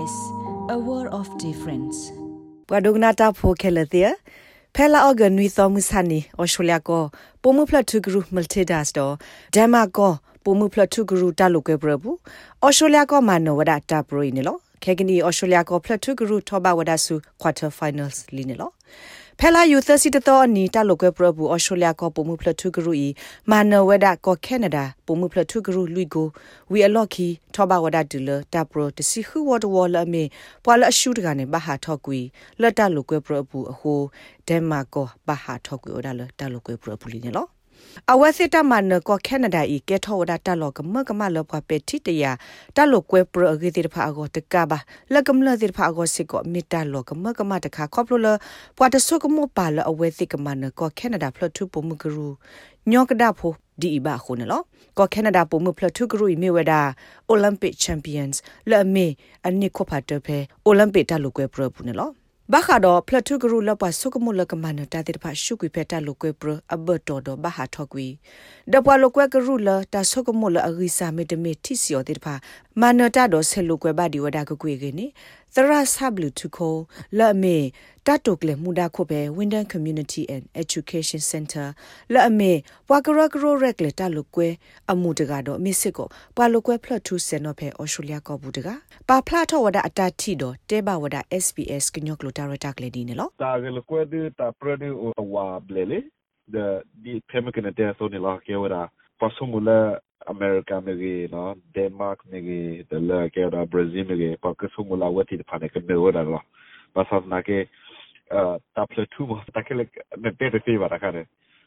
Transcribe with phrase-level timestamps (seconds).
[0.00, 0.16] SBS
[0.74, 1.98] a world of difference
[2.68, 4.10] ပဒုကနာတာဖိုခဲလတဲ့
[4.74, 7.02] ဖဲလာအော်ဂန်ဝီသောမူဆာနီအော်စတြေးလျကို
[7.42, 9.14] ပိုမှုဖလတ်တူဂရုမလ်တီဒါစတော့
[9.54, 10.12] ဒမ်မာကို
[10.44, 12.16] ပိုမှုဖလတ်တူဂရုတာလုကွဲပရဘူး
[12.62, 18.70] အော်စတြေးလျကိုမနိုဝဒတာပရိုနေလောခဲကနီအော်စတြေးလျကိုဖလတ်တူဂရုထောဘဝဒဆူကွာတာဖိုင်နယ်စ်လီနေလော
[19.42, 23.08] ဖဲလာယူသစီတတော်အနီတလုကွဲပရဘူးအော်စတြေးလျကိုပုံမှုဖလထုဂရုဤ
[23.50, 26.28] မာနော်ဝဒကိုကက်နဒါပုံမှုဖလထုဂရုလူကို
[26.70, 30.24] ဝီအလော့ခီထောဘဝဒဒူလတာပရတစီခူဝဒဝလမေ
[30.64, 32.20] ပွာလအရှုတကနေဘဟာထောကွီ
[32.60, 34.00] လတ်တလုကွဲပရဘူးအဟို
[34.48, 37.59] ဒန်မာကိုဘဟာထောကွီဩဒါလတလုကွဲပရဘူးလီနော်
[38.12, 42.32] အဝစစ်တမနကကန်နာဒါဤကေထောဝဒတလောကမကမလောကပတိတယာ
[42.76, 44.78] တလောကွဲပရဂေတိဖာအကောတကဘာ
[45.14, 48.26] လကမလတိဖာအကောစစ်ကောမီတလောကမကမတခါခေါပလလ
[48.76, 52.28] ပွာတဆုကမောပါလအဝစစ်ကမနကကန်နာဒါဖလထုပမကရူ
[52.90, 54.60] ညောကဒါဖိုဒီဘာခုနလော
[54.98, 56.80] ကကန်နာဒါပမဖလထုကရူမီဝဒါ
[57.28, 58.40] အိုလံပစ်ချန်ပီယံစ်
[58.70, 59.06] လအမေ
[59.46, 62.10] အနိခောဖတ်တဖေအိုလံပစ်တလောကွဲပရပူနလော
[62.54, 68.06] ဘာခါတော့ဖလထုဂရုလပဆုကမှုလကမနတာတိဖာရှုကွေဖက်တာလုကွေပရအဘတော်တော့ဘာဟာထောကွေ
[68.72, 72.34] ဒပွာလုကွေဂရုလတာဆုကမှုလအဂိစာမေတမေတိစီယောတိဖာ
[72.80, 75.06] မနတာတော့ဆဲလုကွေဘာဒီဝဒါကွေကေနေ
[75.54, 76.76] သရဆပ်လူထုခို
[77.18, 77.56] လအမေ
[78.06, 81.66] တတုကလေမူဒါခိုပဲ Winden Community and Education Center
[82.14, 82.52] လအမေ
[82.88, 84.48] ပွာကရကရရက်လေတလုကွဲ
[84.92, 88.68] အမှုတကတော့အမစ်စစ်ကိုပွာလုကွဲဖလတ်ထူစင်တော့ဖဲဩစတြေးလျကောဘူးတက
[89.08, 94.88] ပါဖလာထောဝဒအတတိတော့တဲဘဝဒ SBS ကညော့ကလိုတာရတာကလေဒီနော်တာကလကွဲဒီတာပရဒူ
[95.34, 96.00] ဝါဘလေလေ
[96.54, 102.20] the the pemican de so ni la ke wada pasumula america me ge no denmark
[102.30, 105.68] me ge de la ke da brazil me ge pa ke sumula wati de phane
[105.68, 106.40] ke me wada lo
[106.94, 107.68] pasas na ke
[108.74, 109.86] ta ple tu mo ta ke le
[110.18, 111.24] me pe de fi ba ka de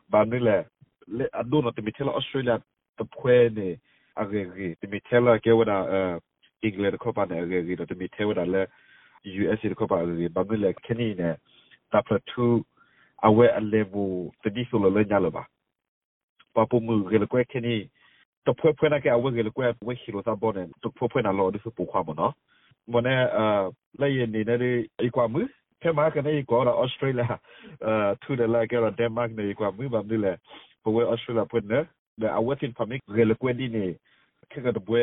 [0.09, 0.65] ba ni le
[1.07, 2.59] le adu no te mi tela australia
[2.97, 3.67] te pwe ne
[4.15, 6.19] age ge te mi tela ke wada
[6.61, 8.67] england ko pa ne age ge te mi te wada le
[9.25, 11.33] us ko pa ge ba ni le keni ne
[11.91, 12.63] ta ple tu
[13.23, 15.43] awe alebu te di so le nya lo ba
[16.53, 17.89] pa po mu ge le kwe keni
[18.47, 22.33] တဖွဲဖွဲနာကအဝဲကလေးကွဲဝဲရှိလို့သဘောနဲ့တဖွဲဖွဲနာလို့ဒီစပူခွာမနော်
[22.93, 23.63] မနဲ့အာ
[24.01, 24.71] လည်းရနေနေ
[25.05, 25.41] အကွာမှု
[25.81, 27.25] ဖဲမာကနေကောလာဩစတြေးလျ
[27.85, 30.33] အာထူတယ်လာကရဒန်မတ်နေကွာမှုဘာမလဲ
[30.83, 31.79] ဘဝဩစတြေးလျပွင့်နေ
[32.21, 33.85] တဲ့အဝဲတင်ဖမိဂေလကွဲဒီနေ
[34.51, 35.01] ခေကတပွဲ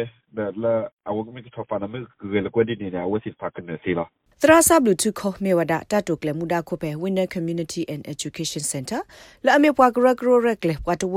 [0.63, 0.75] လာ
[1.09, 1.95] အဝဲကမိကထောဖာနမ
[2.33, 4.09] ဂေလကွဲဒီနေအဝဲတင်ဖာကနေစီလား
[4.43, 9.01] သရဆပ်လူထုခေါမေဝဒတတုကလမူဒါခုပဲ Winner Community and Education Center
[9.45, 11.17] လာအမေပွားဂရဂရရက်လေပွားတဝ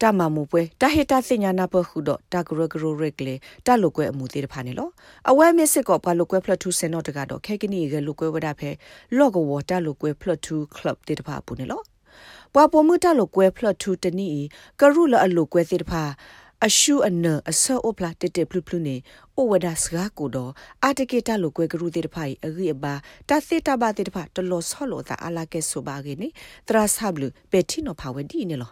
[0.00, 3.34] တာမမူပွဲတာဟေတာစညာနာပခုတော့တာဂရဂရရက်လေ
[3.66, 4.88] တလုကွဲအမှုသေးတဖာနေလော
[5.30, 8.70] အဝဲမစ်စစ်ကောပွားလုကွဲဖလတ်2စင်တော့တကတော့ခဲကနီကလုကွဲဝဒဖဲ
[9.16, 11.80] လော့ကဝတာလုကွဲဖလတ်2 club တေတဖာပူနေလော
[12.54, 14.28] ပွားပေါ်မှုတလုကွဲဖလတ်2တနီ
[14.80, 16.02] ကရုလအလုကွဲသေးတဖာ
[16.66, 18.96] အရှုအနအဆောအပလာတတပလူပလူနေ
[19.36, 20.52] အိုဝဒစကာကိုတော့
[20.84, 22.94] အာတကေတလိုကွဲကရုတဲ့တဖိုင်အဂိအဘာ
[23.28, 26.28] တသေတဘာတဲ့တဖာတလောဆောလောသာအလာကဲဆိုပါကေနေ
[26.68, 28.70] တရာဆပ်လူပက်တီနိုဖာဝဒီနေလော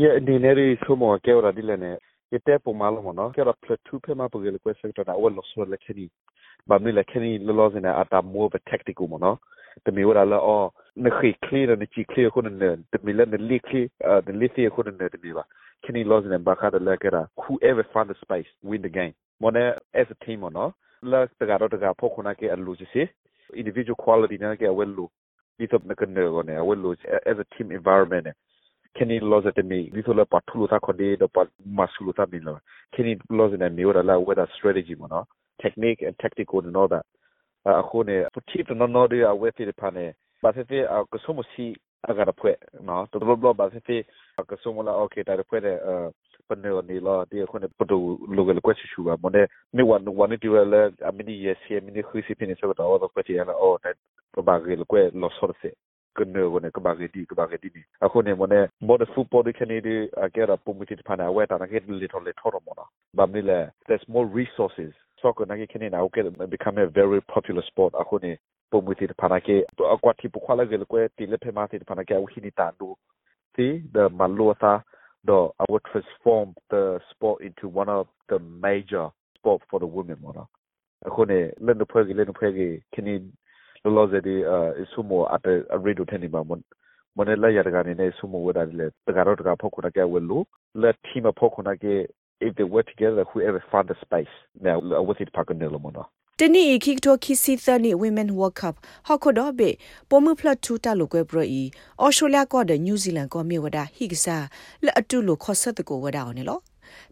[0.00, 1.90] ရဲ့ဒီနေရီဆိုမောကေရာဒီလနေ
[2.32, 6.04] ရတဲ့ပုံမလို့မနော်ကေရာပလက်တူဖေမပဂေလကွဲဆက်တော့အဝလောဆောလက်ခနီ
[6.68, 9.36] ဘာမီလက်ခနီလောလောစနေအတာမောဘတက်တီကူမနော်
[9.84, 10.62] တမီဝရလာအော
[11.04, 15.44] နခိကလီရနချီကလီခုနနေတမီလနလီကလီအဒလီစီခုနနေတမီပါ
[15.84, 19.14] Kenny Lawson and Bakata Lekera, whoever found the space, win the game.
[19.40, 19.56] Mone
[19.94, 23.08] as a team or no, la tagaro taga pokona ke alu si
[23.56, 25.08] individual quality na ke awelu.
[25.58, 26.94] Dito na kende go ne awelu
[27.26, 28.28] as a team environment.
[28.94, 32.58] Kenny Lawson te me dito la patulu ta konde do pat masulu ta min lo.
[32.94, 35.26] Kenny Lawson and me ora la with a strategy mo no.
[35.62, 37.06] Technique and tactical and all that.
[37.66, 40.12] Ako ne puti to no no de aweti de pane.
[40.42, 41.74] Ba se te ko somo si
[42.08, 44.04] agara pwe no to lo lo ba se te
[44.48, 46.10] ka so mo la okay ta pwe de uh
[46.48, 47.84] panne ni la de ko ne pu
[48.28, 51.58] lo ga ko shu ba mo ne ni wan wan ni la a mini yes
[51.68, 53.92] ye mini khu si pin so ta o ko ti la o ta
[54.34, 55.74] ko ba ge lo ko lo so se
[56.16, 58.22] ko ne ko ne ko ba ge di ko ba ge di ni a ko
[58.22, 60.96] ne mo ne mo de football de kane de a ge ra pu mi ti
[61.04, 62.84] pa na we ta na ge li to le to mo na
[63.14, 66.86] ba mi le there's more resources soccer na ge kane na o ke become a
[66.86, 68.38] very popular sport a ko ne
[68.70, 72.14] pomwiti de panake to akwa ti pukwala gel kwe ti le pe mati de panake
[72.14, 72.96] au hini tandu
[73.56, 74.82] ti the maluata
[75.24, 80.16] do I would transform the sport into one of the major sport for the women
[80.22, 80.46] mona.
[81.04, 83.32] Akone len no phegi len no kini
[83.84, 86.62] lo zedi uh isumo at a radio teni ba mon
[87.16, 90.44] mone la ya daga ne ne sumo wada le daga ro daga phokuna ke welu
[90.74, 92.08] le team phokuna ke
[92.40, 94.28] if they work together whoever found the space
[94.60, 96.04] now with it pakanelo mona
[96.42, 98.74] တနီခိကတိုခိစီသနီ women world cup
[99.08, 99.70] ဟခုတော့ဘေ
[100.08, 101.64] ပေါ်မှုဖလတ်ထူတလိုကွဲပရီ
[102.00, 104.44] အော်စတြေးလျကောတဲ့နယူးဇီလန်ကောမြေဝဒဟိကစား
[104.84, 106.62] လက်အတူလိုခေါ်ဆက်တကိုဝဒအောင်နော်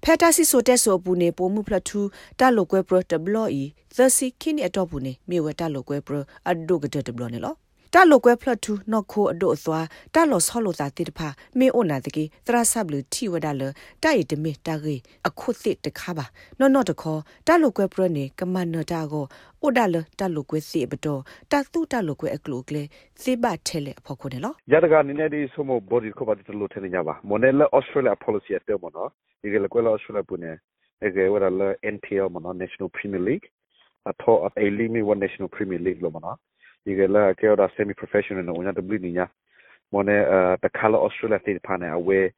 [0.02, 2.00] ဖက်တာစီဆိုတက်ဆိုပူနေပိုမှုဖလထူ
[2.40, 3.64] တာလိုကွဲပရတဘလော်ဤ
[3.96, 6.16] သစီခင်းအတော့ပူနေမြေဝတာလိုကွဲပရ
[6.48, 7.54] အဒိုကတဲ့တဘလော်နေလော
[7.94, 13.62] တာလိုကွဲဖလတူနော်ခိုအဒိုအသွားတာလောဆောလိုတာတိတဖာမေအိုနာတကေတရာဆပ်လူတီဝဒါလ
[14.02, 14.96] တာရီတမေတာဂေ
[15.28, 16.26] အခုသစ်တခါပါ
[16.58, 19.24] နော်နော်တခေါ်တာလိုကွဲပရနေကမန်နတာကို
[19.62, 21.20] အိုဒါလတာလိုကွဲစီဘတော်
[21.50, 22.82] တာသူတာလိုကွဲအကလုကလေ
[23.22, 27.64] စေဘထဲလေအဖို့ခုနေလော ya daga ni ne di somo body ko ba di lo tene nya ba monela
[27.72, 29.04] australia policy at mo no
[29.42, 30.50] ye le kwela australia pune
[31.06, 33.46] e ge wala la npl mo no national premier league
[34.10, 36.32] atho a limi one national premier league lo mo no
[36.88, 39.28] yigela ke oda semi professional no unya dubli ninya
[39.92, 40.24] mone
[40.62, 42.32] the color australia state pane awe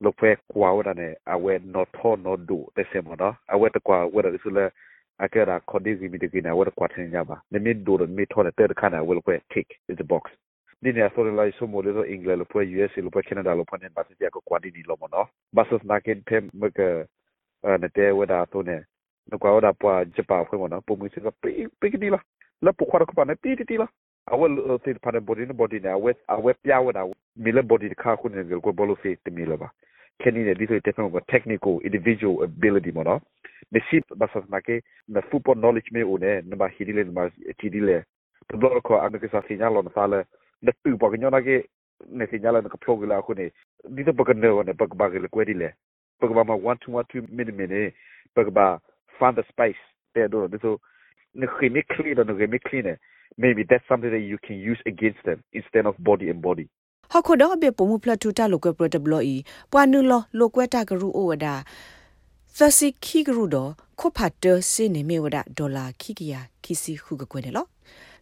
[0.00, 3.80] lo pe kwa oda ne awe no tho no do the same oda awe the
[3.80, 4.70] kwa whether this le
[5.18, 8.74] akera kodizi mi dikina awe kwa tinya ba ne mi do mi tho ne third
[8.74, 10.30] kana will pe tick is the box.
[10.84, 13.78] Dini a sore lai somo lezo england lo pe us lo pe canada lo pe
[13.80, 15.28] ne ba se ko kwa dini lo mo no.
[15.54, 17.06] Basos na ken pem me ke
[17.64, 18.84] ne te weda to ne
[19.32, 20.82] no kwa oda pa japa ko mo no.
[20.82, 22.20] Po mi se ka pe pe ni la
[22.60, 23.86] မနော်ပုံမစကပိပိကဒီလာလပခွာရကပါနေပိတီတီလာ
[24.32, 24.54] အဝလ
[24.84, 27.02] တေပါနေ body နဲ့ body နဲ့အဝက်အဝက်ပြဝဒါ
[27.44, 29.68] မီလ body ခါခုနေကိုဘလိုဖေးတမီလာပါ
[30.20, 33.20] ခဏနေဒီဆိုတက်ဖုံ technical individual ability မနော်
[33.74, 34.78] မရှိဘာစနာကေန
[35.28, 37.24] football knowledge မေဦးနဲ့နဘာဟီဒီလေနဘာ
[37.60, 37.96] တီဒီလေ
[38.48, 40.20] တော့တော့အမေကစားစီညာလောနစားလေ
[40.62, 41.68] na tu pa nyo na ke
[42.08, 43.52] ne señala na kaplo gila ko ne
[43.94, 45.68] di to pag ne ne pag ba gila kwedi le
[46.20, 47.94] pag ba ma 1 2 1 2 minute minute
[48.34, 48.80] pag ba
[49.18, 49.80] find the space
[50.14, 50.58] there do so ne
[51.56, 52.86] khimi clean no khimi clean
[53.38, 56.66] maybe that's something that you can use against them instead of body and body
[57.12, 59.36] ဟခုတော့ဘေပုံမှုဖလတ်ထူတာလိုကွဲပရတဘလော်ဤ
[59.72, 61.54] ပွာနူလောလိုကွဲတာဂရုအိုဝဒါ
[62.56, 67.66] သစီခီဂရုတော့ခုဖတ်တစနေမေဝဒါဒေါ်လာခီကီယာခီစီခုကကွဲနေလော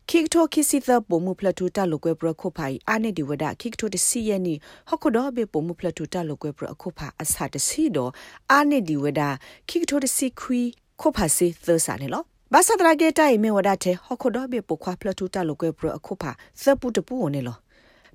[0.08, 4.55] ခိကတိုခိစီသပုံမှုဖလတူတာလိုကွဲပရခုဖိုင်အာနေဒီဝဒခိကတိုတစီယနီ
[4.90, 8.10] ဟခုဒဘေပုံမှုဖလတူတာလိုကွဲပရခုဖာအစာတစီတော့
[8.52, 9.22] အာနေဒီဝဒ
[9.69, 10.60] ခိကတိုတစီခွီ
[11.00, 12.22] ခုဖာစီသဆာနေလော
[12.56, 16.31] ဘာသာတရာကေတိုင်မေဝဒတဲ့ဟခုဒဘေပခွာဖလတူတာလိုကွဲပရခုဖာ
[16.62, 17.56] သပုတပူနေလော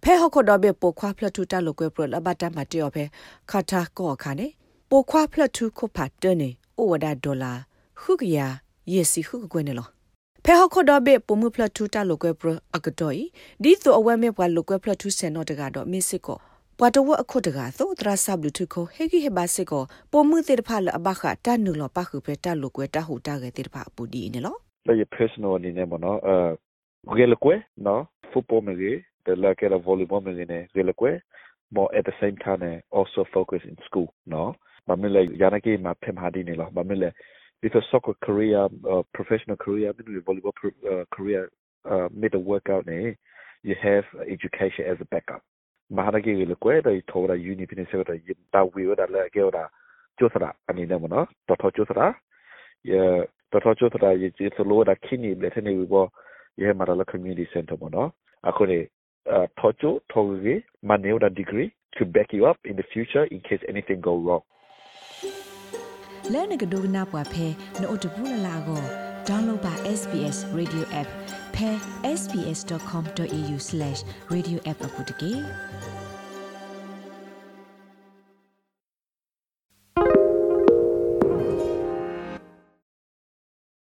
[0.03, 3.03] ဖဲဟခုဒဘေပခွာဖလတူတာလိုကွဲပရလဘတာမတေော်ဖဲ
[3.49, 4.47] ခါတာကောခါနေ
[4.89, 6.49] ပခွာဖလတူခုဖာတနေ
[6.79, 7.51] ဩဝဒဒေါ်လာ
[8.01, 8.37] ခုကရ
[8.91, 9.87] ယေစီခုကွဲနေလော
[10.45, 13.23] ဖဲဟခုဒဘေပုံမှုဖလထူတာလိုကွဲပရအကတော်ဤ
[13.63, 16.39] ဒီဆိုအဝဲမေပွားလိုကွဲဖလထူဆန်တော့တကတော့မစ်စစ်ကို
[16.79, 24.55] ပွာတဝအခုတကသောတရဆပ်လူထုကိုဟေဂီဟေဘာစစ်ကိုပုံမှုတေတဖလအဘခတန်နုလပခုဖဲတလိုကွဲတဟုတာခဲ့တေတဖပူဒီနေလော
[24.87, 26.51] le ye personal ni ne mo no uh
[27.17, 27.55] gele kwe
[27.85, 27.95] no
[28.31, 28.93] football me ge
[29.25, 31.11] de la que la volleyball me ne gele kwe
[31.75, 34.41] more at the same time also focus in school no
[34.87, 37.09] ba me le yana ke ma phem ha di ne lo ba me le
[37.61, 39.93] because soccer career, uh, professional career,
[40.27, 40.53] volleyball
[40.89, 41.51] uh, career,
[41.89, 43.11] uh, made a workout, eh,
[43.63, 45.43] you have education as a backup.
[45.90, 49.06] Mahana ke le kwe da to da uni pin se da yin da wi da
[49.10, 49.68] la ke da
[50.20, 52.14] jo sara ani ne mo no to to jo sara
[52.82, 56.10] ye to to jo sara ye ji so lo da kini le thene wi bo
[56.56, 58.12] ye ma da community center mo no
[58.42, 58.78] ako ne
[59.60, 63.24] to jo to ge ma ne da degree to back you up in the future
[63.24, 64.44] in case anything go wrong
[66.32, 67.46] လဲနကဒိုနာပွားဖဲ
[67.82, 68.82] နို့တဘူးလလာကို
[69.28, 71.10] download ပါ SBS radio app
[71.59, 71.71] ဖဲ
[72.19, 75.33] sbs.com.au/radioapp အပုတ်တကေ